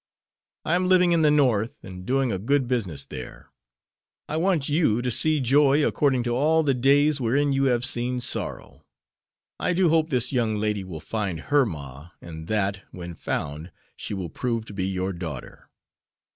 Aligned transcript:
I 0.65 0.73
am 0.73 0.87
living 0.87 1.11
in 1.11 1.21
the 1.21 1.29
North, 1.29 1.83
and 1.83 2.07
doing 2.07 2.31
a 2.31 2.39
good 2.39 2.67
business 2.67 3.05
there. 3.05 3.51
I 4.27 4.35
want 4.35 4.67
you 4.67 4.99
to 4.99 5.11
see 5.11 5.39
joy 5.39 5.85
according 5.85 6.23
to 6.23 6.31
all 6.33 6.63
the 6.63 6.73
days 6.73 7.21
wherein 7.21 7.53
you 7.53 7.65
have 7.65 7.85
seen 7.85 8.19
sorrow. 8.19 8.83
I 9.59 9.73
do 9.73 9.89
hope 9.89 10.09
this 10.09 10.31
young 10.31 10.55
lady 10.55 10.83
will 10.83 11.01
find 11.01 11.39
her 11.39 11.67
ma 11.67 12.07
and 12.19 12.47
that, 12.47 12.81
when 12.89 13.13
found, 13.13 13.71
she 13.95 14.15
will 14.15 14.29
prove 14.29 14.65
to 14.65 14.73
be 14.73 14.87
your 14.87 15.13
daughter!" 15.13 15.69